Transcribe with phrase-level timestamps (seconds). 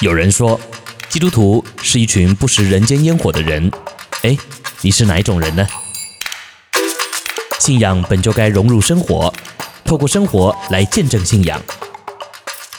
[0.00, 0.60] 有人说，
[1.08, 3.70] 基督徒是一群不食人间烟火的人。
[4.22, 4.36] 哎，
[4.80, 5.64] 你是哪一种人呢？
[7.60, 9.32] 信仰本就该融入生活，
[9.84, 11.62] 透过生活来见证信仰。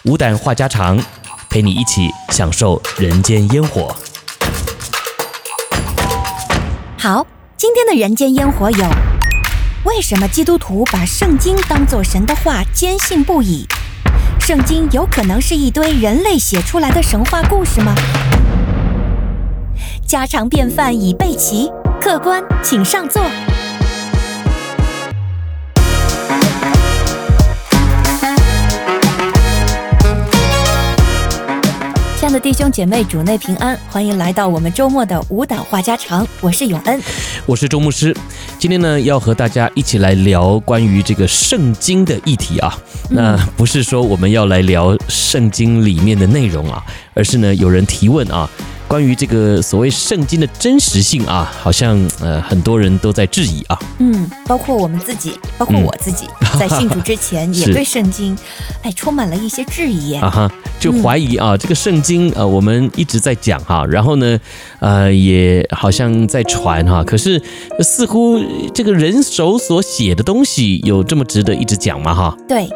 [0.04, 1.02] 无胆话家常，
[1.50, 3.96] 陪你一起享受人间烟火。
[7.00, 7.26] 好，
[7.56, 8.86] 今天的人间烟火有：
[9.86, 13.66] 为什么基督徒把圣经当作神的话，坚信不疑？
[14.46, 17.96] 圣经有可能是一堆人类写出来的神话故事吗？
[20.06, 21.68] 家常便饭已备齐，
[22.00, 23.24] 客官请上座。
[32.40, 36.28] 弟兄姐妹，主内平安，欢迎来到我们周末的舞蹈话家常。
[36.42, 37.02] 我是永恩，
[37.46, 38.16] 我是周牧师。
[38.60, 42.78] 今天呢，要和大家一起来聊关于这个圣经的议题啊。
[43.10, 48.50] 那不是说我们要来聊圣经里面的内容啊，而是呢，有人提问啊。
[48.88, 53.78] 关于这个所谓圣经的真实性啊，好像呃很多人都在质疑啊。
[54.00, 58.38] 嗯，包括我们自己，包括我自己，嗯、在信主之前 也对圣经，
[58.84, 64.40] 哎，充满了一些质疑啊哈，就怀疑啊，嗯、这个圣经呃我们一直在讲哈，然后呢，
[64.80, 67.42] 呃也好像在传哈，可是
[67.82, 68.40] 似乎
[68.74, 72.38] 这个人手所写的东西有这么值得一直讲吗哈？
[72.48, 72.70] 对，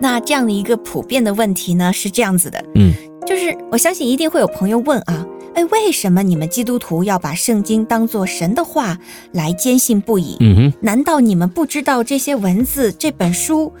[0.00, 2.92] 那这样的一个普遍的问题呢是这样子的，嗯，
[3.26, 5.24] 就是我相信一定会有朋友问啊。
[5.54, 8.98] 哎，为什么你们基督徒要把圣经当作神的话
[9.32, 10.36] 来坚信不疑？
[10.40, 13.72] 嗯哼，难道你们不知道这些文字、这本书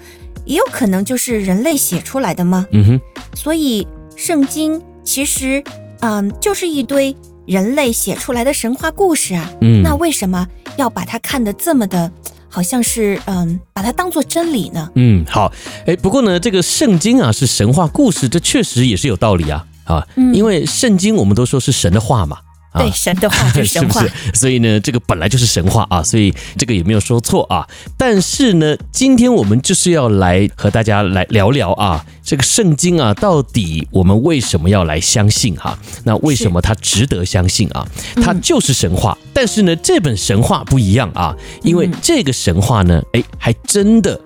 [0.44, 2.66] 也有可能就是人类写出来的吗？
[2.72, 3.00] 嗯哼，
[3.34, 5.64] 所以圣经其实，
[6.00, 9.50] 嗯，就是一堆人类写出来的神话故事啊。
[9.62, 12.12] 嗯，那为什么要把它看得这么的，
[12.48, 14.90] 好像是嗯，把它当做真理呢？
[14.96, 15.50] 嗯，好，
[15.86, 19.66] 哎，不过呢，这个圣经啊是神话故事，这确实也是有道理啊。
[19.84, 22.38] 啊，因为圣经我们都说是神的话嘛，
[22.74, 24.32] 对，神的话就是神话， 是不是？
[24.34, 27.66] 所以呢，这个本来就是神话啊，所以这个也没有说错啊。
[27.98, 35.78] 但是呢，今天我们就是要来和大家来聊聊啊，这个圣经啊，到底我们为什么要来相信哈？
[36.04, 37.86] 那为什么它值得相信啊？
[38.22, 44.18] 它就是神话，但是呢，这本神话不一样啊，因为这个神话呢，哎，还真的。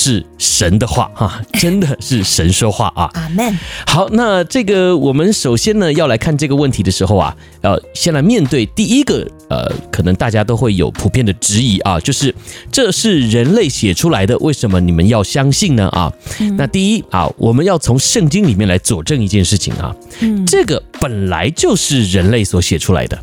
[0.00, 3.10] 是神的话哈， 真的是神说话啊！
[3.12, 3.58] 阿门。
[3.86, 12.34] 好，那这个我们首先呢要来看这个问题的时候啊，呃，先来面对第一个呃，可能大家都会有普遍的质疑啊，就是
[12.72, 15.86] 这是人类写出来的，为什么你们要相信呢？
[15.90, 23.22] 啊，嗯、那第一啊，我们要从圣经里面来佐证一件事情啊，嗯，这个本来就是人类所写出来的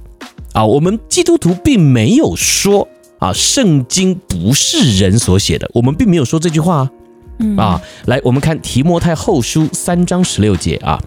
[0.53, 2.87] 啊，我们基督徒并没有说。
[3.19, 6.91] 啊，圣经不是人所写的，我们并没有说这句话啊。
[7.39, 10.99] 嗯、啊，来，我们看提摩太后书三章十六节啊，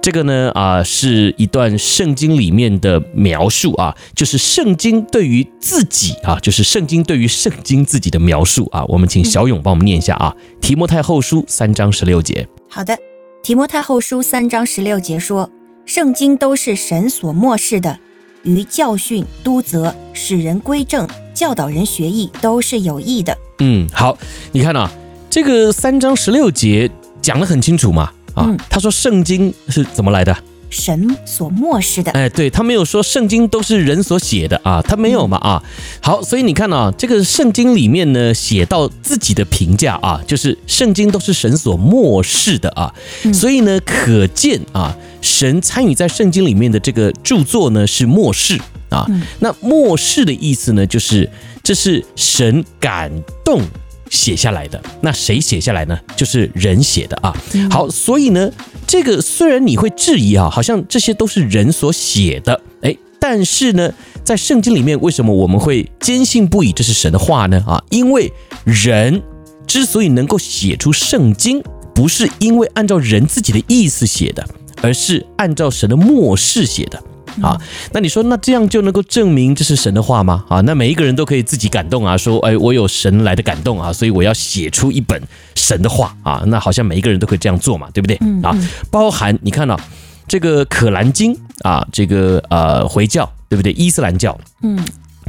[0.00, 8.84] 这个呢啊是一段圣经里面的描述啊，就是圣经对于自己啊，就是圣经对于圣经自己的描述啊。
[8.84, 12.46] 我们请小勇帮我们念一下啊，提摩太后书三章十六节。
[12.70, 12.96] 好的，
[13.42, 15.50] 提摩太后书三章十六节说，
[15.84, 17.98] 圣经都是神所漠视的，
[18.44, 21.06] 于教训、督责、使人归正。
[21.34, 23.36] 教导人学艺都是有益的。
[23.58, 24.16] 嗯，好，
[24.52, 24.88] 你看啊，
[25.28, 26.88] 这个三章十六节
[27.20, 28.04] 讲得很清楚嘛。
[28.34, 30.36] 啊，嗯、他说圣经是怎么来的？
[30.74, 32.10] 神所漠视的。
[32.12, 35.62] 哎，对，他没有说圣经都是人所写的啊，他没有嘛啊。
[36.00, 42.92] 好，所以你看啊，这个圣经里面呢写到自己的评价啊，就是圣经都是神所漠视的啊。
[43.32, 48.60] 所以呢，可见啊，神参与在圣经里面的这个著作呢是漠视。
[48.90, 49.06] 啊，
[49.40, 51.28] 那默示的意思呢，就是
[51.64, 53.10] 这是神感
[53.44, 53.60] 动
[54.08, 54.80] 写下来的。
[55.00, 55.98] 那谁写下来呢？
[56.14, 57.34] 就是人写的啊。
[57.68, 58.48] 好，所以呢，
[58.86, 67.62] 这个虽然你会质疑啊，好像这些都是人所写的，诶，但是呢，在圣经里面，为什么我们会坚信不疑这是神的话呢？
[67.66, 68.32] 啊，因为
[68.64, 69.22] 人
[69.66, 71.62] 之所以能够写出圣经，
[71.94, 74.46] 不是因为按照人自己的意思写的，
[74.82, 77.02] 而是按照神的默示写的。
[77.42, 77.60] 啊，
[77.92, 80.44] 那你说，那这样就能够证明这是神的话吗？
[80.48, 85.20] 啊，那每一个人都可以自己感动啊，说，哎，我有神来的感动啊，所以我要写出一本
[85.54, 88.16] 神的话啊，那好像每一个人都可以这样做嘛，对不对？
[88.42, 88.56] 啊，
[88.90, 89.80] 包含你看到、啊、
[90.26, 93.72] 这个可兰经啊，这个呃回教，对不对？
[93.72, 94.78] 伊斯兰教，嗯。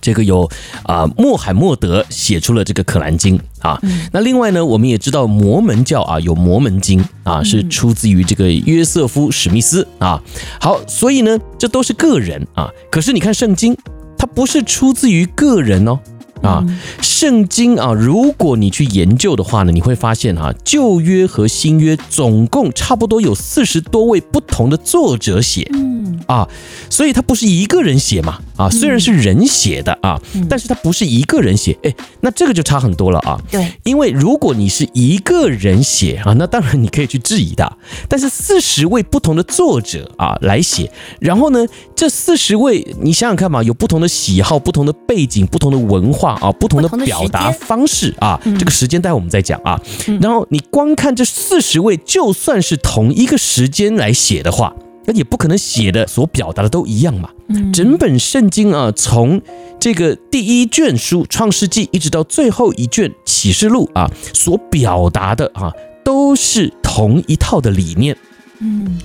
[0.05, 0.47] 这个有
[0.83, 3.81] 啊，穆罕默德写出了这个《可兰经》啊。
[4.11, 10.21] 那另外呢，我们也知道摩门教啊有《摩门经》啊，是出自于这个约瑟夫·史密斯啊。
[10.61, 12.69] 好，所以呢，这都是个人啊。
[12.91, 13.75] 可是你看圣经，
[14.15, 15.99] 它不是出自于个人哦，
[16.41, 16.63] 啊，
[17.01, 26.47] 圣经啊，如果你去研究的话呢，你会发现哈，旧约和新约总共差不多有四十多位不同的作者写，嗯啊，
[26.89, 33.41] 所以他不是一个人写嘛，啊，虽然是人写的啊，但是他不是一个人写，哎，那这个就差很多了啊。
[33.49, 37.77] 对，因为如果你是一个人写啊，那当然你可以去质疑的，
[38.07, 41.65] 但是四十位不同的作者啊来写，然后呢，
[41.95, 46.34] 这四十位你想想看嘛，有不同的喜好、不同的背景、不同的文化。
[46.41, 49.79] 啊，不同的表达方式啊，这个时间待会我们再讲啊。
[50.21, 54.73] 然后你光看这四十位，就算是同一个时间来写的话，
[55.05, 57.29] 那也不可能写的所表达的都一样嘛。
[57.73, 59.41] 整本圣经啊，从
[59.79, 65.71] 这个第一卷书《创世纪》一直到最后一卷《启示录》啊，所表达的啊，
[66.03, 68.17] 都是同一套的理念。
[68.59, 68.97] 嗯，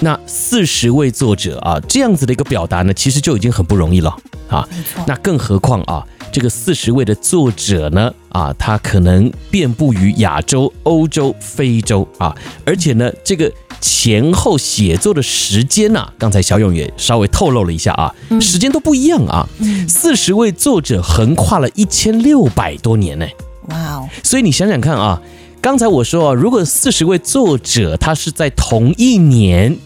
[0.00, 4.16] 那四十位作者啊，这样子的一个表达呢，其实就已经很不容易了
[4.48, 4.66] 啊。
[5.06, 6.06] 那更何况啊。
[6.32, 12.34] 这个四十位的作者呢，啊，他可能遍布于亚洲、欧洲、非洲啊，
[12.64, 13.52] 而且呢，这个
[13.82, 19.46] 前后写作的时间呢，刚才小勇也稍微透露了一下啊，时间都不一样啊。
[19.86, 23.26] 四十位作者横跨了一千六百多年呢。
[23.68, 24.08] 哇哦！
[24.24, 25.20] 所以你想想看啊，
[25.60, 29.76] 刚才我说啊，如果四十位作者他是在同一年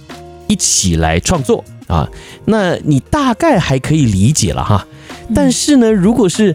[0.47, 2.09] 一起来创作啊，
[2.45, 4.87] 那你大概还可以理解了哈。
[5.35, 6.55] 但是呢，如果是，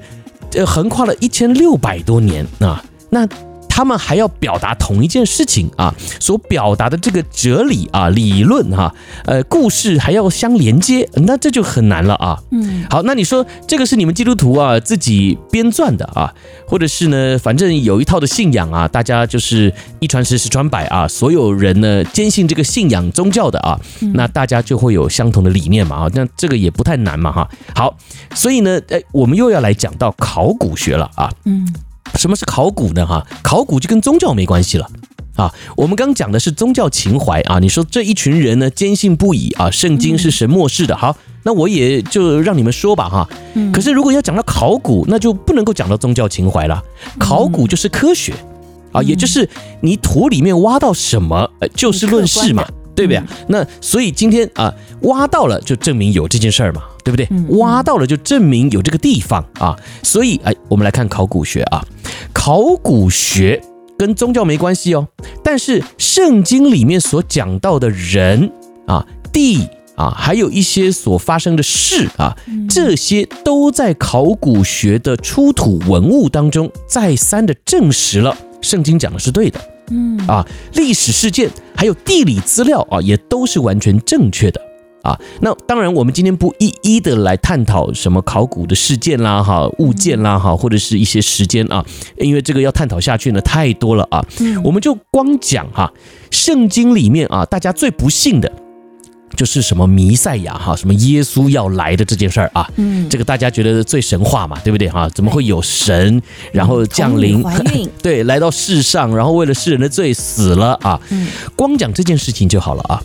[0.53, 3.27] 呃，横跨了一千六百多年啊，那。
[3.73, 12.37] 他们还要表达同一件事情啊，所表达的这个哲理啊、理论哈，呃，故事还要相连接，那这就很难了啊。
[12.51, 16.33] 嗯，好，那你说这个是你们基督徒啊自己编撰的啊，
[16.67, 23.79] 或者是呢，反正有一套的信仰啊，大家就是一传十，十传百啊，所有人呢坚信这个信仰宗教的啊，
[24.13, 27.49] 那大家就会有相同的理念嘛啊，那这个也不太难嘛哈。
[27.73, 27.97] 好，
[28.35, 31.31] 所以呢，哎，我们又要来讲到考古学了啊。
[31.45, 31.65] 嗯。
[32.15, 33.05] 什么是考古呢？
[33.05, 34.87] 哈，考古就跟宗教没关系了
[35.35, 35.53] 啊。
[35.75, 37.59] 我们刚讲的是宗教情怀啊。
[37.59, 40.95] 你说这一群人呢，坚信不疑啊，圣经是神漠视的。
[40.95, 43.29] 好，那我也就让你们说吧哈。
[43.73, 46.83] 可是如果要讲到考古，那就不能够讲到宗教情怀了。
[47.17, 48.33] 考古就是科学
[48.91, 49.49] 啊，也就是
[49.81, 52.67] 你土里面挖到什么，就事论事嘛。
[52.93, 53.23] 对不对？
[53.47, 54.71] 那所以今天啊，
[55.03, 57.27] 挖到了就证明有这件事儿嘛，对不对？
[57.57, 59.75] 挖到了就证明有这个地方啊。
[60.03, 61.83] 所以哎，我们来看考古学啊，
[62.33, 63.61] 考古学
[63.97, 65.07] 跟宗教没关系哦，
[65.43, 68.51] 但是圣经里面所讲到的人
[68.87, 72.35] 啊、地啊，还有一些所发生的事啊，
[72.69, 79.59] 这些都在考古学的出土文物当中再三的证实了圣经讲的是对的。
[79.93, 84.61] 嗯啊，历史事件还有地理资料啊，也都是完全正确的
[85.03, 85.19] 啊。
[85.41, 91.85] 那当然，我们今天不一一的来探讨什么考古的事件啦、哈物件啦、哈或者是一些时间啊，
[92.17, 94.25] 因为这个要探讨下去呢太多了啊。
[94.63, 95.91] 我们就光讲哈，
[96.29, 98.51] 圣经里面啊，大家最不信的。
[99.35, 105.09] 就是什么弥赛亚哈，什么耶稣要来的这件事儿啊，嗯，这个大家觉得最神话嘛，对不对哈？
[105.09, 107.43] 怎么会有神然后降临，
[108.01, 110.99] 对，来到世上，然后为了世人的罪死了啊？
[111.09, 113.01] 嗯，光讲这件事情就好了啊。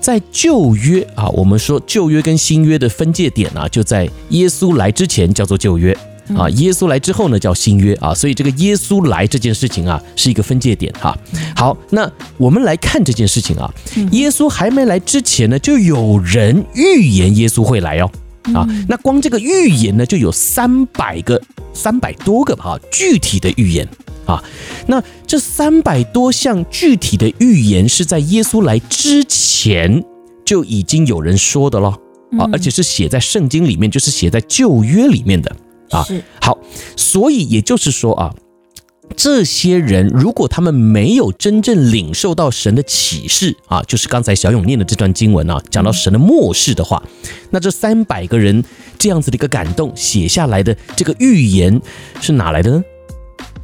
[0.00, 5.96] 在旧约啊，我们说旧约跟新约的分界点啊，就在耶稣来之前叫做旧约。
[6.36, 11.16] 啊，耶稣来之后呢，叫新约啊，所以这个耶稣来这件事情啊，是一个分界点哈。
[11.56, 13.72] 好，那我们来看这件事情啊，
[14.12, 18.10] 耶稣还没来之前呢，就有人预言耶稣会来哦。
[18.54, 21.40] 啊，那光这个预言呢，就有三百个、
[21.74, 23.86] 三百多个哈，具体的预言
[24.24, 24.42] 啊。
[24.86, 30.02] 那这三百多项具体的预言是在耶稣来之前
[30.44, 31.88] 就已经有人说的了
[32.38, 35.54] 啊，而且是写在圣经里面，就是写在旧约里面的。
[35.90, 36.06] 啊，
[36.40, 36.58] 好，
[36.96, 38.34] 所以也就是说啊，
[39.16, 47.02] 这些人如果他们没有真正领受到神的启示啊，就是刚才小勇念的这段经文啊，讲到神的末世的话，
[47.50, 48.62] 那这三百个人
[48.98, 51.80] 这样子的一个感动写下来的这个预言
[52.20, 52.82] 是哪来的呢？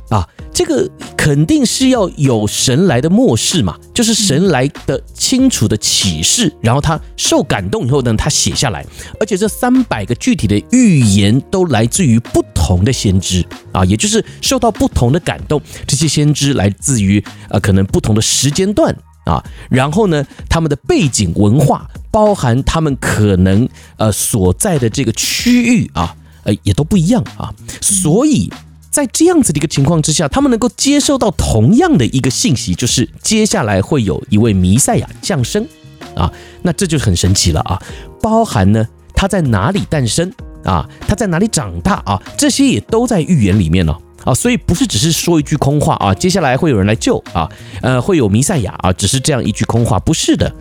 [0.09, 8.87] 啊，这个肯定是要有神来的漠视嘛，就是神来的清楚的启示，然后他受感动以后呢，他写下来，
[9.19, 13.45] 而且这三百个具体的预言都来自于不同的先知。
[13.73, 18.97] 啊，也就是受到不同的感动，这些先知来自于呃可能不同的时间段。
[19.25, 28.49] 啊，然后呢，他们的背景文化，包含他们可能呃所在的这个区域啊，呃也都不一样啊，所以。
[28.97, 35.69] 在这样子的一个情况之下，他们能够接受到同样的一个信息，就是接下来会有一位弥赛亚降生
[36.15, 37.79] 啊，那这就很神奇了啊！
[38.23, 40.33] 包含呢，他在哪里诞生
[40.65, 43.95] 啊，他在哪里长大啊，这些也都在预言里面呢。
[44.27, 47.49] 啊，所以不是只是说一句空话啊，接下来会有人来救啊，
[47.81, 50.53] 呃，会有弥赛亚啊，只是这样一句空话，不是的，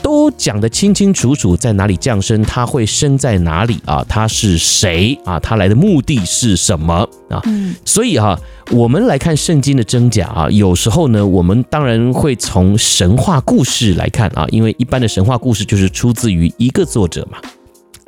[0.00, 6.94] 都讲得清清楚楚，在哪里降生，他会生在哪里啊，他是谁啊，他来的目的是什么
[7.28, 7.42] 啊？
[7.46, 17.38] 嗯，所以哈、啊，我们来看圣经的真假啊，有时候呢，我们当然会从神话故事来看啊，因为一般的神话故事就是出自于一个作者嘛。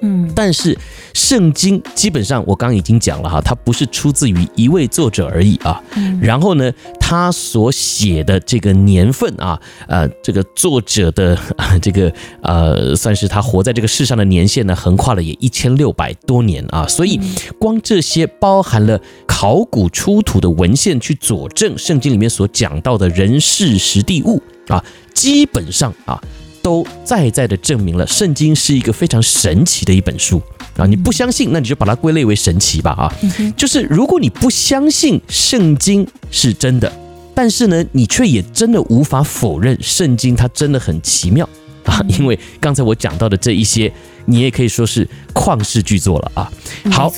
[0.03, 0.77] 嗯，但是
[1.15, 5.83] 圣经基本上我刚刚已经讲了哈，它不是出自于一位作者而已啊。
[5.97, 11.39] 嗯，然后呢，他所写的这个年份啊，呃，这个作者的
[11.83, 16.87] 这个呃，算是他活在这个世上的年限呢，横跨了也一千六百多年啊。
[16.87, 17.21] 所以
[17.59, 24.83] 光这些包含了考古出土的文献去佐证圣经里面所讲到的人事时地物啊，
[25.15, 26.21] 基本上啊。
[26.63, 30.41] 都再再的证明了圣经是一个非常神奇的一本书
[30.77, 30.87] 啊！
[30.87, 33.13] 你不相信，那你就把它归类为神奇吧啊！
[33.57, 36.93] 就是如果你不相信圣经是真的，
[37.35, 41.49] 但是呢，你却也真的无法否认圣经它真的很奇妙
[41.85, 42.01] 啊！
[42.09, 43.93] 因为刚才我讲到的这一些，
[44.27, 46.53] 你也可以说是旷世巨作了啊！
[46.91, 47.13] 好，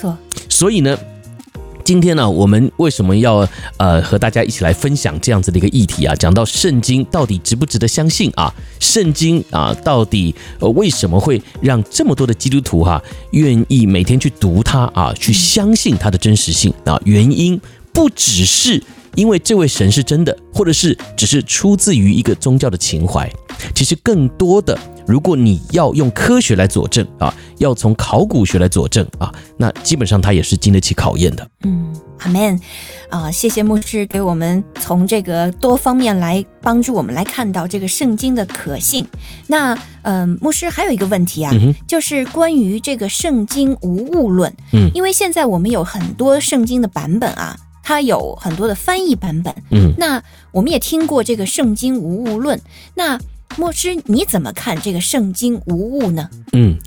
[0.49, 0.99] 所以呢。
[1.85, 3.47] 今天呢，我们为什么要
[3.77, 6.15] 呃和大家一起来分享这样子的一个议题啊？
[6.15, 8.53] 讲到圣经到底值不值得相信啊？
[8.79, 17.01] 圣经啊，到底呃为什么会让这么多的基督徒哈、愿意每天去读它啊，去相信它的真实性啊？
[17.05, 17.61] 原因
[17.93, 18.83] 不只是
[19.15, 23.31] 因为这位神是真的，或者是只是出自于一个宗教的情怀，
[23.75, 24.79] 其实更多的。
[25.05, 31.47] 如果你要用科学来佐证啊，要从考古学来佐证啊，那基本上它也是经得起考验的。
[31.65, 32.59] 嗯，阿门
[33.11, 39.05] 啊，谢谢牧师给我们从这个多方面来帮助我们来看到这个圣经的可信。
[39.49, 44.55] 那嗯、呃，牧师还有一个问题啊，嗯、就是关于这个圣经无误论。
[44.73, 49.55] 嗯，因为现在我们有很多圣经的版本啊，它有很多的翻译版本。
[49.71, 52.61] 嗯，那我们也听过这个圣经无误论。
[52.95, 53.19] 那
[53.57, 56.31] 莫师，你怎么看这个圣经无误呢？
[56.53, 56.79] 嗯，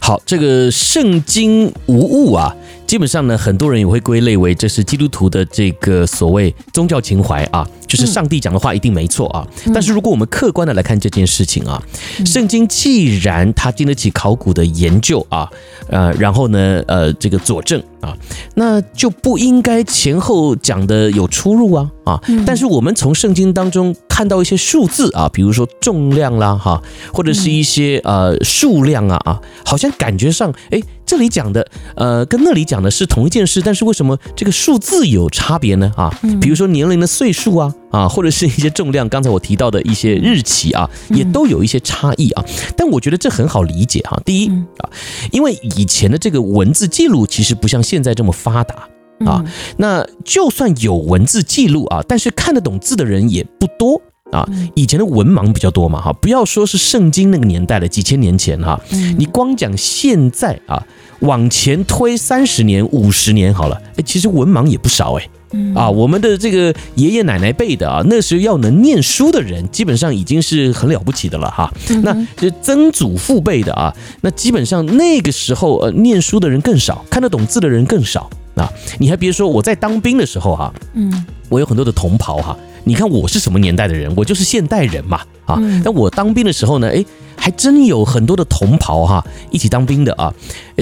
[0.00, 2.54] 好，这个圣经无误啊。
[2.94, 9.44] 基本上呢，很多人也会归类为这是基督徒的这个所谓宗教情怀啊，就是上帝讲的话一定没错啊。
[9.74, 11.82] 但是如果我们客观的来看这件事情啊，
[12.24, 15.50] 圣经既然它经得起考古的研究啊，
[15.88, 18.16] 呃，然后呢，呃，这个佐证啊，
[18.54, 22.20] 那就不应该前后讲的有出入啊啊。
[22.46, 26.80] 但是我们从圣经当中看到一些数字啊，比如说重量啦哈，
[27.12, 30.80] 或者是一些呃数量啊啊，好像感觉上哎。
[31.14, 35.92] 这里讲的，呃，跟那里讲的是同一件事，但是为什么这个数字有差别呢？
[35.96, 42.44] 啊，比如说年龄的岁数啊，啊， 或者是一些重量，刚才我提到的一些日期啊，也都有一些差异啊。
[42.76, 44.20] 但我觉得这很好理解哈。
[44.24, 44.90] 第一啊，
[45.30, 48.88] 因为以前的这个文字记录其实不像现在这么发达
[49.24, 49.44] 啊。
[49.76, 54.02] 那就算有文字记录啊，但是看得懂字的人也不多。
[54.30, 58.80] 啊，以前的文盲比较多嘛，哈，不要说是圣经那个年代了，几千年前哈，
[59.18, 60.82] 你光讲现在啊，
[61.20, 65.28] 往前推三十年、五十年好了，哎，其实文盲也不少哎，
[65.74, 71.72] 啊，我们的这个爷爷奶奶辈的啊，那时候要能念书的人，基本上已经是很了不起的了哈。
[72.02, 78.72] 那就曾祖父辈的啊，那基本上那个时候呃，念书的人更少，看得懂字的人更少啊。
[78.98, 82.56] 你还别说，我在当兵的时候哈，嗯，我有很多的同袍哈。
[82.84, 84.12] 你看我是什么年代的人？
[84.16, 85.58] 我就是现代人嘛，啊！
[85.82, 87.04] 但我当兵的时候呢，哎，
[87.36, 90.32] 还真有很多的同袍哈，一起当兵的啊，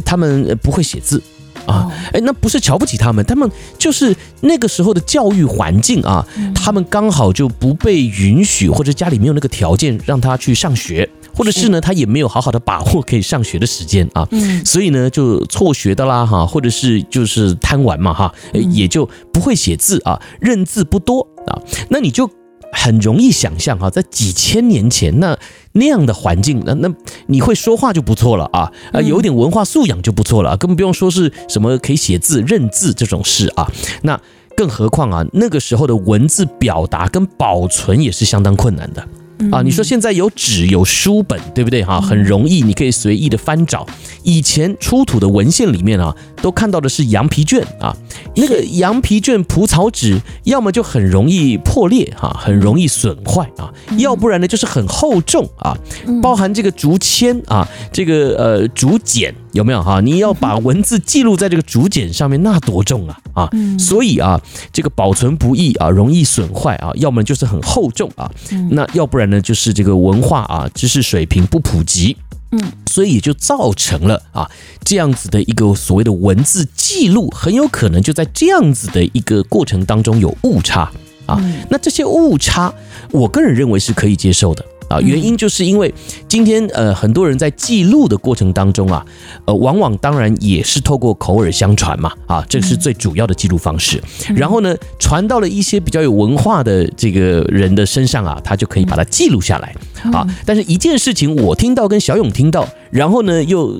[0.04, 1.22] 他们不会写字
[1.66, 11.08] 啊，哎，那不是瞧不起他们，他们就是那个时候的教育环境啊，他们刚好就不被允许，或者家里没有那个条件让他去上学。
[11.34, 14.28] 或者是呢，他也没有好好的把握可以上学的时间啊，
[14.66, 22.30] 所以呢就辍学的啦哈，或者是就是贪玩嘛哈，也就不会写字啊，认字不多啊，那你就
[22.72, 25.38] 很容易想象哈，在几千年前那
[25.72, 26.88] 那样的环境，那那
[27.26, 33.70] 你会说话就不错了啊，啊有点文化素养就不错了，更不用说是什么可以写字认字这种事啊，
[34.02, 34.18] 那
[34.56, 39.06] 更何况啊那个时候的文字表达跟保存也是相当困难的。
[39.50, 41.82] 啊，你说现在有纸有书本，对不对？
[41.82, 42.00] 哈？
[42.00, 43.86] 很容易，你可以随意的翻找。
[44.22, 47.96] 以前出土的文献里面啊，都看到的是羊皮卷啊，
[48.36, 55.76] 那个羊皮卷蒲草纸，要么就很容易破裂哈，很容易损坏啊，要不然呢就是很厚重啊，
[56.22, 60.00] 包含这个竹签啊，这个呃竹简有没有哈？
[60.00, 63.50] 你要把文字记录在这个竹简上面，那多重啊啊！
[63.78, 64.40] 所以啊，
[64.72, 68.30] 这个保存不易啊，容易损坏啊，要么就是很厚重啊，
[68.70, 69.40] 那要不然呢？
[69.40, 72.16] 就是这个文化啊，知识水平不普及
[72.52, 74.50] 嗯，所以也就造成了啊
[74.84, 80.90] 这样子的一个所谓的文字记录，很有可能就在这样子的一个过程当中有误差
[81.26, 81.42] 啊。
[81.70, 82.72] 那这些误差，
[83.10, 84.64] 我个人认为是可以接受的。
[84.92, 85.92] 啊，原因就是因为
[86.28, 89.04] 今天呃，很多人在记录的过程当中啊，
[89.46, 94.02] 呃，往往当然也是透过口耳相传嘛，啊，这是最主要的记录方式。
[94.36, 99.74] 然后呢，传到了一些比较有文化的这个人的身上啊，他就可以把它记录下来
[100.12, 100.26] 啊。
[100.44, 103.74] 但是一件事情，我听到跟小勇听到，然后呢，又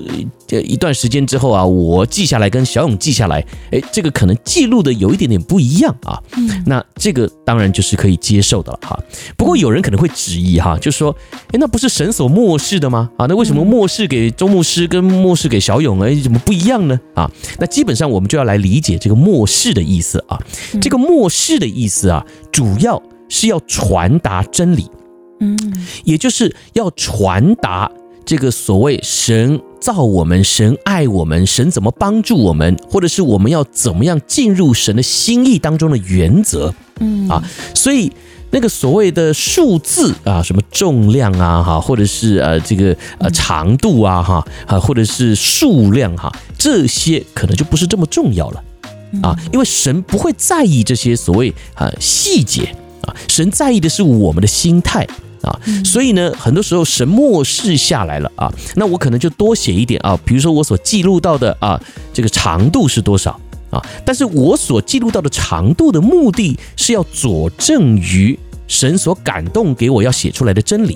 [0.53, 6.21] 这一段时间之后啊，我记下来跟小勇记下来，哎，这个可能记录的有一点点不一样啊。
[6.67, 8.99] 那这个当然就是可以接受的了哈。
[9.35, 11.15] 不过有人可能会质疑哈，就说，
[11.47, 13.09] 哎，那不是神所默示的吗？
[13.17, 16.99] 啊，那为什么默示给周牧师跟默示给小勇，哎，怎么不一样呢？
[17.15, 20.39] 啊，那基本上我们就要来理解这个默示的意思啊。
[20.79, 24.87] 这个默示的意思啊，主要是要传达真理，
[25.39, 25.57] 嗯，
[26.03, 27.89] 也就是要传达
[28.25, 37.27] 这个所谓神造我们、神爱我们、神怎么帮助我们，或者是我们要怎么样进入神的心意当中的原则，嗯。
[37.29, 38.11] 啊，所以。
[38.55, 48.63] 那个所谓的数字啊，什么重量啊，哈，或者是呃这个呃长度啊，哈，啊，或者是数量哈，这些可能就不是这么重要了。
[49.23, 52.65] 啊，因为神不会在意这些所谓啊细节
[53.01, 55.07] 啊，神在意的是我们的心态
[55.43, 61.79] 啊，所以呢，很多时候神漠视下来了啊，那我可能就多写一点啊，比如说我所记录到的啊，
[62.11, 63.39] 这个长度是多少？
[63.69, 63.81] 啊！
[64.05, 70.95] 但是我所记录到的长度的目的是要佐证于神所感动给我要写出来的真理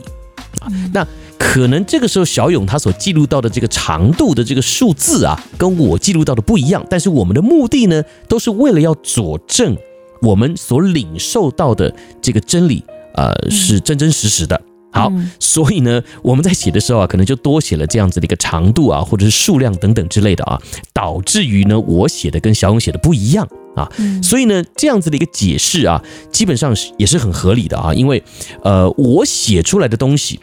[0.62, 0.70] 啊。
[0.94, 1.04] 那
[1.40, 6.86] 可能这个时候小勇他所记录到的这个长度的这个数字啊，跟我记录到的不一样。
[6.88, 9.76] 但是我们的目的呢，都是为了要佐证
[10.22, 12.84] 我们所领受到的这个真理，
[13.18, 14.62] 呃，是真真实实的。
[14.90, 20.60] 好，所以呢，我们在写的时候啊，可能就多写了这样子的一个长度啊，或者是数量等等之类的啊，
[20.94, 23.88] 导致于呢，我写的跟小勇写的不一样啊。
[24.24, 28.24] 所以呢，这样子的一个解释啊，基本上是也是很合理的啊，因为
[28.64, 30.40] 呃，我写出来的东西，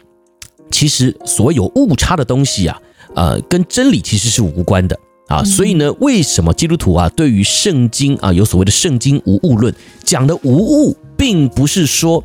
[0.71, 2.79] 其实所有误差的东西啊，
[3.15, 5.43] 呃，跟真理其实是无关的啊。
[5.43, 12.23] 所以呢，为什么基督徒啊，对于圣经啊，有所谓的圣经无误论，讲的无误，并不是说。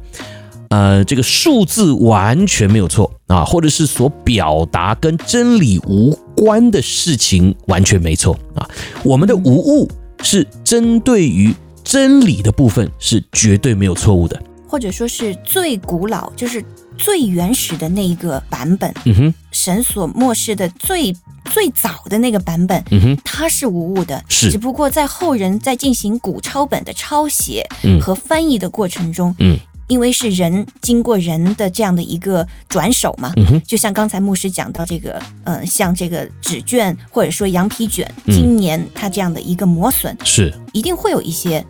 [0.70, 8.68] 呃，这个数字完全没有错啊，或者是所表达跟真理无关的事情完全没错啊。
[9.02, 9.90] 我们的无误
[10.22, 11.52] 是针对于
[11.83, 16.64] 真理的部分是绝对没有错误的，或者说是最古老，就是
[16.96, 18.94] 最原始的那一个版本。
[19.06, 21.12] 嗯哼，神所漠视的最
[21.46, 24.52] 最早的那个版本，嗯哼，它是无误的，是。
[24.52, 27.66] 只不过在后人在进行古抄本的抄写
[28.00, 29.59] 和翻译的过程中，嗯。
[29.90, 33.35] 因为是人经过人的这样的一个转手嘛，
[33.66, 40.55] 就像刚才牧师讲到这个，呃，像这个纸卷或者说羊皮卷，今年它这样的一个磨损，是。
[40.72, 41.64] 一定会有一些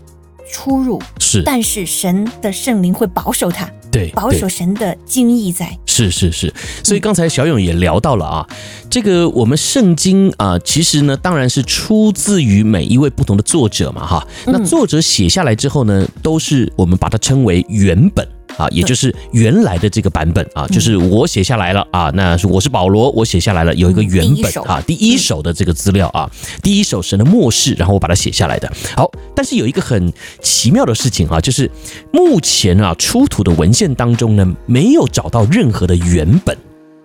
[0.52, 6.52] 出入，是，但是神的圣灵会保守它，对，保守神的精义在，是是是，
[6.84, 8.46] 所以刚才小勇也聊到了啊，
[8.88, 18.26] 这个我们圣经啊，其实呢，当然是出自于每一位不同的作者嘛，哈，那作者写下来之后呢，都是我们把它称为原本。
[18.60, 26.30] 啊，也就是原来的这个版本啊，就是我写下来了啊，那是我是保罗，我写下来了，有一个原本啊，第一手的这个资料啊，
[26.62, 28.70] 第一手神的末世，然后我把它写下来的。
[28.94, 31.70] 好，但是有一个很奇妙的事情啊，就是
[32.12, 36.54] 目前啊出土的文献当中呢，没有找到任何的原本，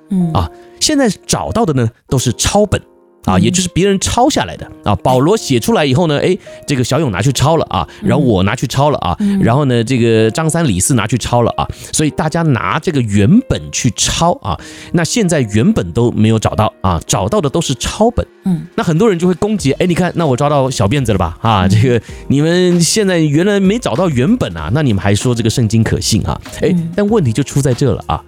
[0.09, 2.81] 嗯啊，现在找到的呢都是抄本。
[3.25, 4.95] 啊，也就是别人抄下来的啊。
[4.97, 14.59] 保罗写出来以后呢，哎，这个小勇拿去抄了啊，然后我拿去抄了啊，然后呢，这个张三李四拿去抄了啊，所以大家拿这个原本去抄啊。
[14.93, 18.25] 那现在原本都没有找到啊，找到的都是抄本。
[18.45, 21.38] 嗯，那很多人就会攻击，哎，你看，那我抓到小辫子了吧？
[21.41, 26.39] 啊，这个你们现在原来没找到原本啊，那你们还说这个圣经可信啊？
[26.61, 28.23] 哎，但问题就出在这了啊，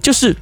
[0.00, 0.34] 就是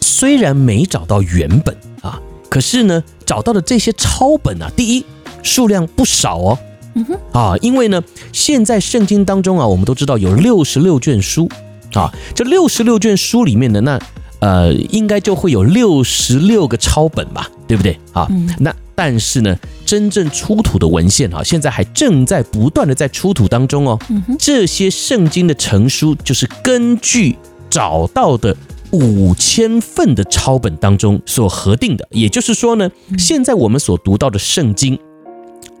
[0.00, 2.20] 虽然没找到原本啊。
[2.48, 5.04] 可是呢，找到的这些抄本啊，第一
[5.40, 6.58] 数量不少哦，
[6.94, 7.16] 嗯哼。
[7.30, 11.48] 啊，因为呢，现在圣经当中啊，我们都知道有六十六卷书。
[11.94, 13.96] 啊，这六十六卷书里面的那
[14.40, 17.96] 呃，应该就会有六十六个抄本吧，对不对？
[18.12, 18.26] 啊？
[18.58, 23.96] 那但是呢，真正出土的文献啊，现在还正在不断的在出土当中哦，
[24.40, 27.36] 这些圣经的成书就是根据
[27.70, 28.56] 找到的。
[28.92, 34.98] 五千份的抄本当中所核定的，也就是说呢，现在我们所读到的圣经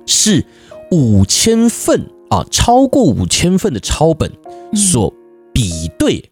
[0.06, 0.44] 是
[0.90, 4.30] 五千份啊，超过五千份的抄本
[4.74, 5.12] 所
[5.52, 6.22] 比对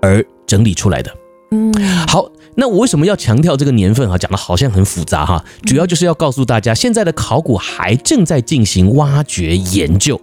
[0.00, 1.12] 而整理出来的。
[1.50, 1.72] 嗯，
[2.06, 4.18] 好，那我为什么要强调这个年份啊？
[4.18, 10.20] 讲的好像很复杂哈，主要就是要告诉大家，现在的考古还正在进行挖掘研究，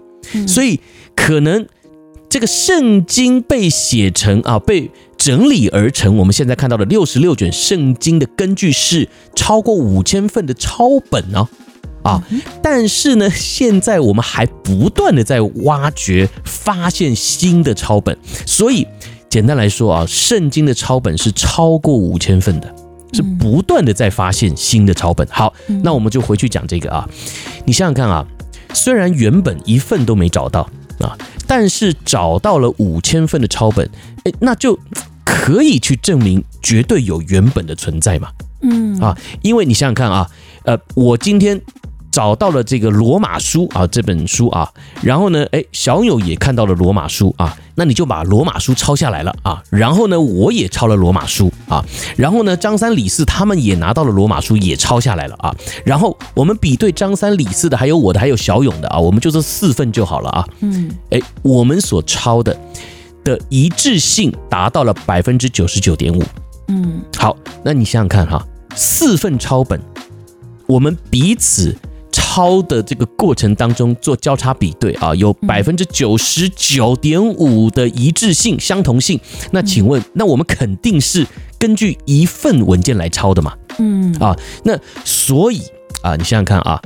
[0.48, 0.80] 所以
[1.16, 1.66] 可能
[2.30, 11.48] 这个圣经被写成啊，被整理而成，我们现在看到的六十六卷圣经的根据是超过五千份的抄本呢。
[12.04, 12.24] 啊，
[12.62, 18.86] 但是呢，现在我们还不断的在挖掘、发现新的抄本，所以
[19.28, 22.76] 简单来说啊，圣经的抄本是超过五千份的，
[23.12, 25.28] 是不断的在发现新的抄本。
[25.32, 27.10] 好，那我们就回去讲这个啊，
[27.66, 28.24] 你想想看啊，
[28.72, 30.62] 虽然原本一份都没找到
[31.00, 33.90] 啊，但是找到了五千份的抄本，
[34.24, 34.80] 诶，那就
[35.24, 38.30] 可以去证明绝对有原本的存在嘛。
[38.62, 40.30] 嗯啊，因为你想想看啊，
[40.64, 41.62] 呃，我今天。
[42.16, 51.84] 找到了这个罗马书啊，这本书啊，然后呢，哎，小友也看到了罗马书啊，那你就把罗马书抄下来了啊，然后呢，我也抄了罗马书啊，
[52.16, 62.58] 然后呢，张三李四他们也拿到了罗马书，也抄下来了啊，然后我们比对张三李四的，还有我的，还有小勇的啊，我们就这四份就好了啊，嗯，哎，我们所抄的
[63.26, 66.24] 的一致性达到了百分之九十九点五，
[66.70, 68.42] 嗯，好，那你想想看哈，
[68.74, 69.78] 四份抄本，
[70.66, 71.76] 我们彼此。
[72.36, 79.18] 抄的这个过程当中做交叉比对啊，有百分之九十九点五的一致性、相同性。
[79.52, 81.26] 那请问，那我们肯定是
[81.58, 83.54] 根据一份文件来抄的嘛？
[83.80, 85.62] 嗯啊，那所以
[86.04, 86.82] 啊，你想想看啊，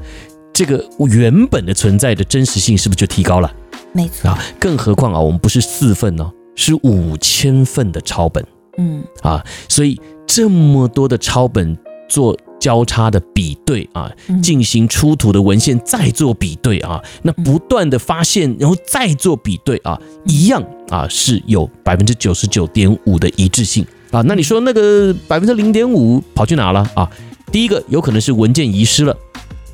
[0.54, 3.52] 这个原本的存在的真实性是不是就提高了？
[3.92, 8.46] 没错啊，更何况啊，我们不是四份哦，是五千份的抄本。
[8.78, 11.76] 嗯啊，所以这么多的抄本
[12.10, 12.38] 做。
[12.60, 14.12] 交叉的比对啊，
[14.44, 24.22] 进行出土的文献再做比对啊，那不断的发现，然后再做比对啊，一样啊是有百分之九十九点五的一致性啊。
[24.24, 27.10] 那你说那个百分之零点五跑去哪了啊？
[27.50, 29.16] 第一个有可能是文件遗失了，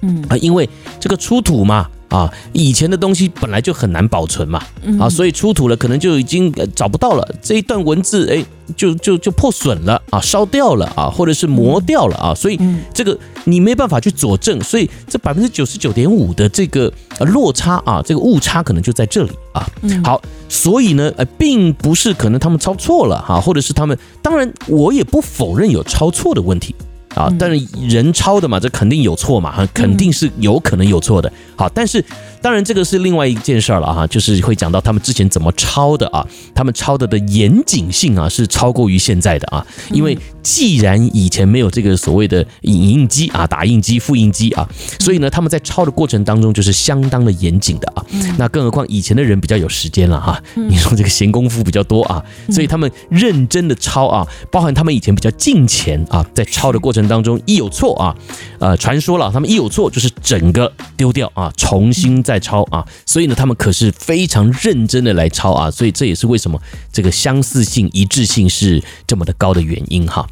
[0.03, 0.69] 嗯啊，因为
[0.99, 1.89] 这个出土嘛。
[2.15, 4.63] 啊，以前的东西本来就很难保存嘛，
[4.97, 8.45] 啊，所以出土了可能就已经找不到了这一段文字，哎，
[8.77, 12.57] 就就就破损了啊，烧掉了啊，或者是磨掉了啊，所以
[12.93, 19.67] 这个你没办法去佐证，所以这百分之九十九点五的这个落差啊，这个误差可能就在这里啊。
[20.05, 26.73] 好，所以呢，呃，并不是可能他们抄错了哈，或者是他们，当然我也不否认有抄错的问题。
[27.15, 31.31] 啊，但是人抄的嘛，这肯定有错嘛，哈，肯定是有可能有错的。
[31.55, 32.03] 好，但是
[32.45, 48.05] 当然这个是另外一件事儿了哈，就是会讲到他们之前怎么抄的啊，他们抄的的严谨性啊是超过于现在的啊，因为既然以前没有这个所谓的影印机啊、打印机、复印机啊，所以呢，他们在抄的过程当中就是相当的严谨的啊。
[48.37, 58.15] 那更何况以前的人比较有时间了哈，你说这个闲工夫比较多啊，所以他们认真的抄啊，包含他们以前比较近前啊，在抄的过程当中一有错啊，
[58.59, 70.27] 呃，传说了他们一有错就是整个丢掉啊，重新再抄啊，所以呢，他们可是非常认真的来抄啊，所以这也是为什么这个相似性、一致性是这么的高的原因哈。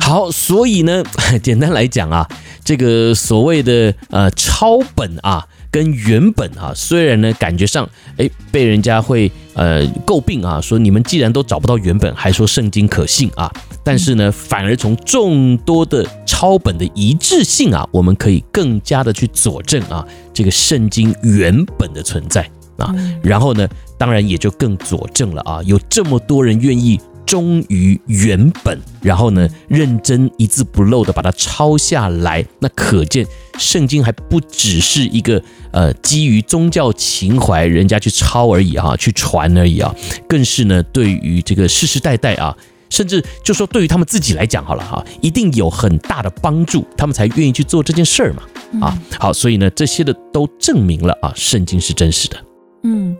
[0.00, 1.02] 好，所以呢，
[1.42, 2.28] 简单来讲啊，
[2.64, 5.46] 这个所谓的呃抄本啊。
[5.76, 7.86] 跟原本啊，虽然呢感觉上
[8.16, 13.52] 哎被人家会呃诟病啊，说你们既然都找不到原本，还说圣经可信啊，
[13.84, 26.98] 但是呢反而从众多的抄本的一致性啊，我们可以更加的去佐证啊这个圣经原本的存在啊，然后呢当然也就更佐证了啊，有这么多人愿意。
[27.26, 33.26] 忠于原本，然后呢，认真一字不漏的把它抄下来，那可见
[33.58, 39.94] 圣经还不只是一个呃基于宗教情怀人家去抄而已哈、啊，去传而已啊，
[40.28, 42.56] 更是呢对于这个世世代代啊，
[42.88, 52.36] 甚至就说对于他们自己来讲好了哈、啊，一定有很大的帮助，他们才愿意去做这件事儿嘛啊，好，所以呢这些的都证明了啊，圣经是真实的，
[52.84, 53.16] 嗯。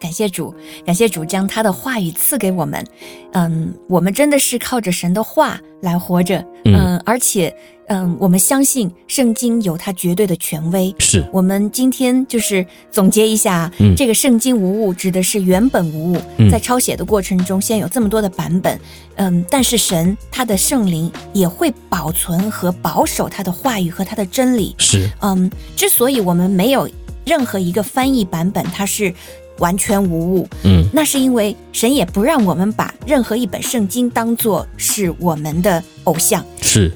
[0.00, 0.52] 感谢主，
[0.86, 2.82] 感谢主将他的话语赐给我们。
[3.32, 6.42] 嗯，我们真的是靠着神的话来活着。
[6.64, 7.54] 嗯，而且，
[7.88, 10.92] 嗯，我们相信圣经有它绝对的权威。
[10.98, 16.16] 是我们今天就是总结一下，嗯，这个圣经无误指的是原本无误。
[16.50, 18.80] 在抄写的过程中，现在有这么多的版本，
[19.16, 24.74] 嗯，但是神他的圣灵也会保存和保守他的话语和他的真理。
[24.78, 26.88] 是，嗯，之所以我们没有
[27.26, 29.14] 任何一个翻译版本，它是。
[29.60, 36.90] 完全无误，嗯，那是因为神也不让我们把任何一本圣经当作是我们的偶像，是，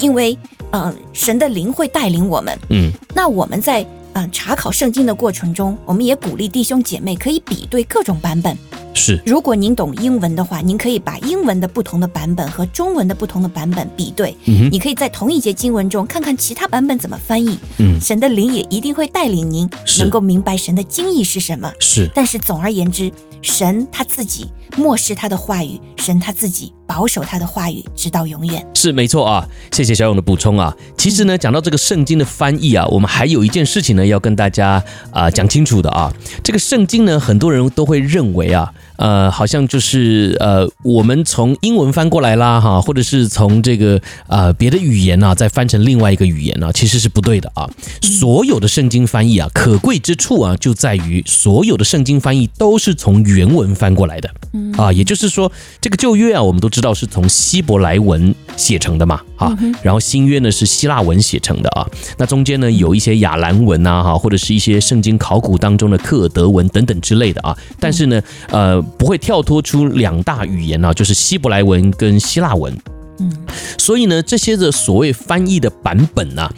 [0.00, 0.36] 因为，
[0.72, 8.56] 嗯、呃，神的灵会带领我们，嗯，那我们在嗯、呃、查考圣经的过程中，我们也鼓励弟兄姐妹可以比对各种版本，
[8.98, 14.36] 是，如果您懂英文的话，您可以把英文的不同的版本和中文的不同的版本比对。
[14.46, 17.56] 嗯你可以在同一节经文中看看其他版本怎么翻译。
[17.78, 21.72] 嗯神的灵也一定会带领您能够明白神的经意是什么。
[21.78, 28.66] 是，但是总而言之，神他自己漠视他的话语，神他自己保守他的话语，直到永远。
[28.74, 30.74] 是没错啊，谢谢小勇的补充啊。
[30.96, 34.82] 其实呢，讲到这个圣经的翻译啊，我们还有一件事情呢要跟大家
[35.12, 36.12] 啊讲清楚的啊。
[36.42, 47.68] 这个圣经呢，很多人都会认为啊，呃，好像就是呃，我们从英文翻过来啦哈，或者是从这个呃别的语言啊再翻成另外一个语言啊，其实是不对的啊。
[48.02, 54.28] 所有的圣经翻译啊，可贵之处啊，就在于所有的圣经翻译都是从原文翻过来的。
[54.76, 72.76] 啊，也就是说，这个旧约啊，我们都知道是从希伯来文写成的嘛，啊，然后新约呢是希腊文写成的啊，那中间呢有一些亚兰文啊，哈，或者是一些圣经考古当中的克尔德文等等之类的啊，但是呢，呃，不会跳脱出两大语言啊，就是希伯来文跟希腊文。
[73.20, 73.32] 嗯，
[73.76, 76.54] 所以呢，这些的所谓翻译的版本呢、啊，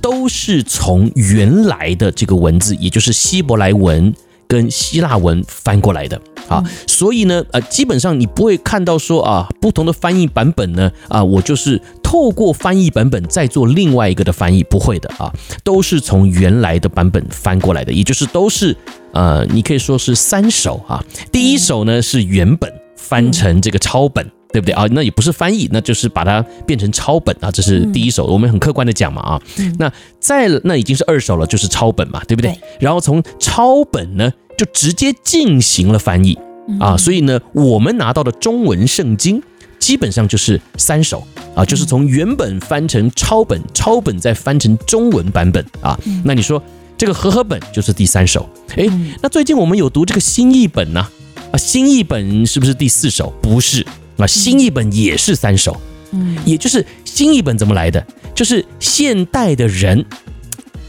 [0.00, 4.14] 都是从原来的这个文字，也就是希伯来文
[4.48, 6.62] 跟希腊文翻过来的啊。
[6.86, 15.32] 所以呢，呃，基本上你不会看到说啊，不同的翻译版本呢，啊，我就是透过翻译版本再做另外一个的翻译，不会的啊，
[15.64, 18.76] 都是从原来的版本翻过来的，也就是都是
[19.12, 21.04] 呃，你可以说是三首啊。
[21.32, 24.30] 第一首呢是原本翻成这个抄本。
[24.56, 24.86] 对不对啊？
[24.92, 29.42] 那也不是翻译，那就是把它变成抄本啊，这是第一首，我们很客观的讲嘛啊。
[29.78, 32.52] 那再那已经是二手了，就是抄本嘛，对不对？
[32.52, 36.38] 对然后从抄本呢，就直接进行了翻译
[36.80, 39.42] 啊，所以呢，我们拿到的中文圣经
[39.78, 41.22] 基本上就是三首
[41.54, 46.00] 啊，就是从原本翻成抄本，抄本再翻成中文版本啊。
[46.24, 46.62] 那你说
[46.96, 48.90] 这个和合本就是第三首，诶，
[49.20, 51.06] 那最近我们有读这个新译本呢
[51.52, 53.30] 啊，新译本是不是第四首？
[53.42, 53.86] 不是。
[54.18, 55.80] 啊，新译本也是三首，
[56.12, 58.04] 嗯，也就是新译本怎么来的？
[58.34, 60.04] 就是现代的人，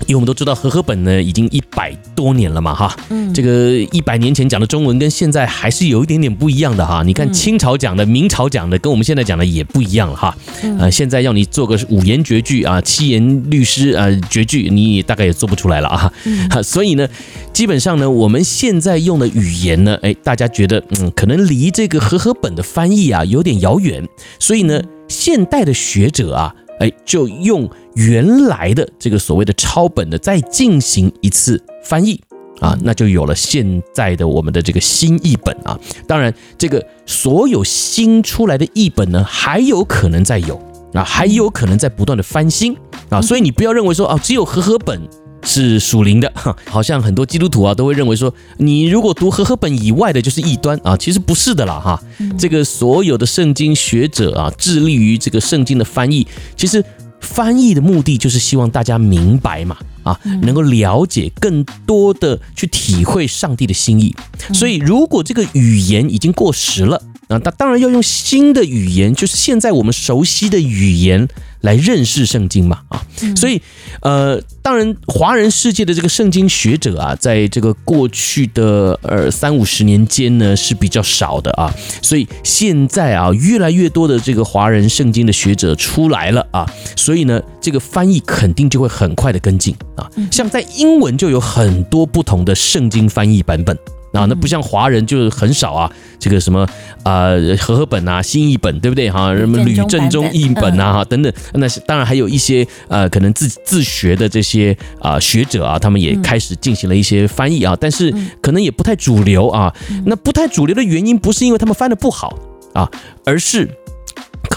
[0.06, 7.04] 因为我们都知道和合本呢已经一百多年了嘛，哈，嗯，这个一百年前讲的中文跟现在还是有一点点不一样的哈。
[7.04, 10.38] 你看清朝讲的、明朝讲的，跟我们现在讲的也不一样了哈。
[10.80, 16.12] 呃，现在要你做个五言绝句啊、七言律诗啊、绝句，你也大概也做不出来了啊。
[16.50, 17.08] 哈， 所以呢。
[17.54, 24.08] 基本上呢，我们现在用的语言呢，哎，大家觉得嗯，可能离这个和合本的翻译啊有点遥远，
[24.38, 32.20] 所以呢，现代的学者啊，哎，就用原来的这个所谓的抄本的再进行一次翻译
[32.60, 35.80] 啊，那就有了现在的我们的这个新译本啊。
[36.08, 40.60] 当然，这个所有新出来的译本呢，还有可能再有
[40.94, 42.76] 啊，还有可能在不断的翻新
[43.10, 45.02] 啊，所以你不要认为说啊，只有和合本。
[45.48, 46.32] 是属灵的，
[46.70, 50.96] 好像很多基督徒啊都会认为说，你如果读和合本以外的，就是异端啊。
[50.98, 52.04] 其实不是的啦， 哈。
[52.38, 56.84] 这个所有的圣经学者啊，致力于这个圣经的翻译，其实
[57.22, 64.14] 翻译的目的就是希望大家明白嘛，啊，能够了解更多的去体会上帝的心意。
[64.54, 71.28] 所以，如果这个语言已经过时了，啊，那当然要用新的语言，就是现在我们熟悉的语言。
[71.62, 73.04] 来认识圣经嘛啊，
[73.36, 73.60] 所以
[74.02, 93.76] 呃，当然华人世界的这个圣经学者啊，在这个过去的呃三五十年间呢是比较少的啊，所以现在啊越来越多的这个华人圣经的学者出来了啊，所以呢这个翻译肯定就会很快的跟进啊，像在英文就有很多不同的圣经翻译版本。
[94.18, 96.62] 啊，那不像华人就很少啊，这个什么
[97.04, 99.36] 啊、呃、和合本啊、新译本，对不对哈？
[99.36, 109.74] 什么吕正中译本啊，哈等等，那是当然还有一些呃，可能自自学的这些啊、呃、学者啊，他们也开始进行了一些翻译啊，但是可能也不太主流啊。
[110.06, 112.38] 那不太主流的原因不是因为他们翻的不好
[112.74, 112.90] 啊，
[113.24, 113.70] 而是。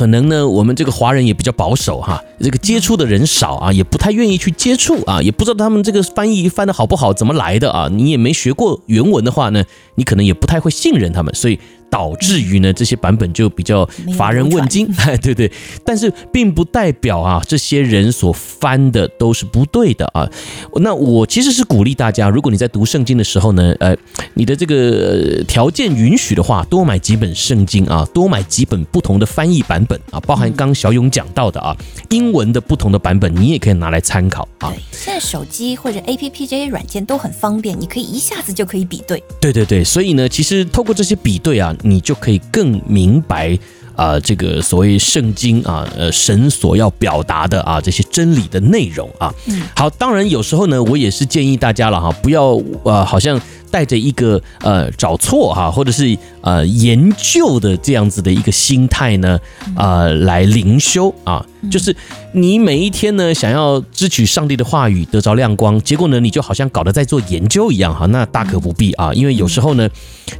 [0.00, 7.86] 可能呢，我们这个华人也比较保守哈，这个接触的人少啊，也不太愿意去接触啊，也不知道他们这个翻译翻的好不好，怎么来的啊？
[7.92, 9.62] 你也没学过原文的话呢，
[9.96, 11.60] 你可能也不太会信任他们，所以。
[11.90, 13.84] 导致于呢，这些版本就比较
[14.16, 15.50] 乏人问津， 哎，对对，
[15.84, 20.28] 但是并不代表啊，这些人所翻的都是不对的啊。
[20.76, 23.96] 那我其实是鼓励大家，如果你在读圣经的时候呢，呃，
[24.34, 31.76] 你的这个条件允许的话，多买几本圣经啊，多买几本不同的翻译版本啊，包含刚小勇讲到的啊，
[32.10, 34.72] 英文的不同的版本，你也可以拿来参考啊。
[34.92, 39.20] 现在手机或者 APP 这些软件都很方便，你可以一下子就可以比对。
[39.40, 41.74] 对对对，所以呢，其实透过这些比对啊。
[41.82, 43.58] 你就可以更明白
[43.96, 49.32] 啊，这个所谓圣经啊，呃，神所要表达的啊这些真理的内容啊。
[49.46, 53.38] 嗯，好，当然有时候呢，我也是建议大家了哈，不要呃，好像
[53.70, 59.38] 带着一个呃找错哈，或者是呃研究的这样子的一个心态呢，
[59.76, 61.94] 啊、呃，来灵修啊，就是
[62.32, 69.88] 你每一天呢想要支取上帝的话语，得着亮光，结果呢你就好像搞得在做研究一样哈，那大可不必啊，因为有时候呢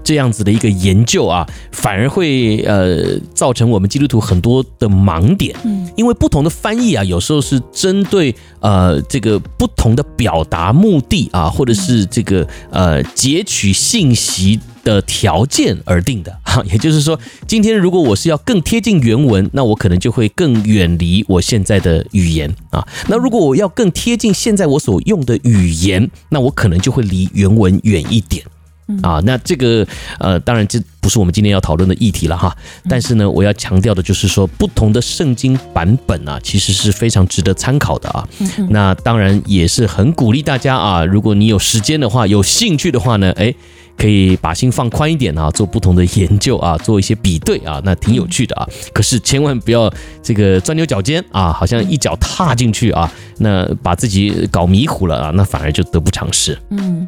[0.03, 5.55] 这样子的一个研究啊，反而会呃造成我们基督徒很多的盲点，
[5.97, 13.03] 因为不同的翻译啊，有时候是针对呃这个不同的表达目的啊，或者是这个呃。
[13.21, 22.83] 截取信息的条件而定的 哈，也就是说，今天如果我是要更贴近原文，那我可能就会更远离我现在的语言啊。
[23.09, 28.43] 那如果我要更贴近现在我所用的语言，那我可能就会离原文远一点
[29.03, 29.21] 啊。
[29.25, 29.87] 那这个
[30.19, 32.57] 呃，当然这不是我们今天要讨论的议题了哈。
[32.89, 38.29] 但是呢，我要强调的就是说，不同的圣经版本啊，其实是非常值得参考的啊。
[38.69, 43.55] 那当然也是很鼓励大家啊，如果你有时间的话，有兴趣的话呢，诶。
[43.97, 48.67] 可以把心放宽一点啊，做不同的研究啊，做一些比对啊，那挺有趣的啊。
[48.95, 56.59] 可是千万不要这个钻牛角尖啊，好像一脚踏进去啊，那把自己搞迷糊了啊，那反而就得不偿失。
[56.71, 57.07] 嗯。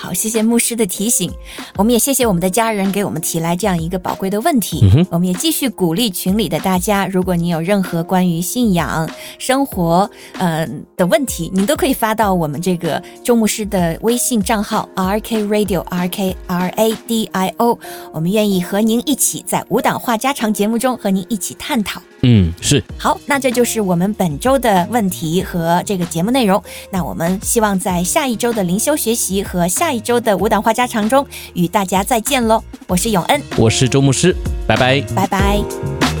[0.00, 1.30] 好，谢谢牧师的提醒。
[1.76, 4.80] 我们也谢谢我们的家人给我们提来这样一个宝贵的问题。
[4.94, 9.06] 嗯、我们也继续鼓励群里的大家，如果你有任何关于信仰、
[9.38, 17.78] 生活呃的问题，您都可以发到我们这个周牧师的微信账号 R K Radio R K R A D I O。
[18.14, 22.00] 我们愿意和您一起在无党话家常节目中和您一起探讨。
[22.22, 22.82] 嗯，是。
[22.98, 26.62] 好，那这就是我们本周的问题和这个节目内容。
[26.90, 32.62] 那我们希望在下一周的灵修学习和下一周的舞蹈话家常中与大家再见喽。
[32.86, 36.19] 我是永恩，我是周牧师，拜拜，拜拜。